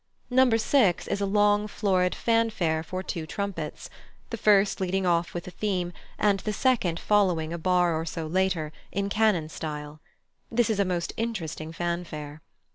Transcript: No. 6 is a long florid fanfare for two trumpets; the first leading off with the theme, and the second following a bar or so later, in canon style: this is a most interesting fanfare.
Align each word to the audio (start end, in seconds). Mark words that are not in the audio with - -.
No. 0.31 0.49
6 0.49 1.07
is 1.07 1.21
a 1.21 1.27
long 1.27 1.67
florid 1.67 2.15
fanfare 2.15 2.81
for 2.81 3.03
two 3.03 3.27
trumpets; 3.27 3.87
the 4.31 4.35
first 4.35 4.81
leading 4.81 5.05
off 5.05 5.35
with 5.35 5.43
the 5.43 5.51
theme, 5.51 5.93
and 6.17 6.39
the 6.39 6.51
second 6.53 6.99
following 6.99 7.53
a 7.53 7.59
bar 7.59 7.93
or 7.95 8.03
so 8.07 8.25
later, 8.25 8.71
in 8.91 9.09
canon 9.09 9.47
style: 9.47 10.01
this 10.51 10.71
is 10.71 10.79
a 10.79 10.85
most 10.85 11.13
interesting 11.17 11.71
fanfare. 11.71 12.41